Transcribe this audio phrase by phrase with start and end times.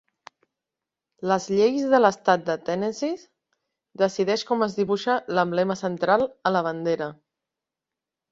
[1.31, 3.27] Les lleis de l"estat de Tennessee
[4.03, 7.11] decideix com es dibuixa l"emblema central a la bandera.